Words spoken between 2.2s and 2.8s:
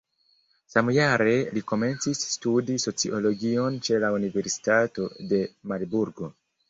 studi